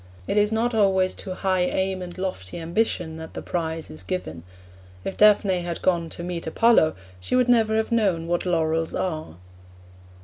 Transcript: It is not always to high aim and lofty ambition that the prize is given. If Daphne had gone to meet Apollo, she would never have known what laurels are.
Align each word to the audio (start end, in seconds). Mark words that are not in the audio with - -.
It 0.25 0.35
is 0.35 0.51
not 0.51 0.73
always 0.73 1.13
to 1.13 1.35
high 1.35 1.59
aim 1.61 2.01
and 2.01 2.17
lofty 2.17 2.57
ambition 2.57 3.17
that 3.17 3.35
the 3.35 3.41
prize 3.43 3.91
is 3.91 4.01
given. 4.01 4.41
If 5.05 5.15
Daphne 5.15 5.59
had 5.59 5.83
gone 5.83 6.09
to 6.09 6.23
meet 6.23 6.47
Apollo, 6.47 6.95
she 7.19 7.35
would 7.35 7.47
never 7.47 7.75
have 7.77 7.91
known 7.91 8.25
what 8.25 8.43
laurels 8.43 8.95
are. 8.95 9.35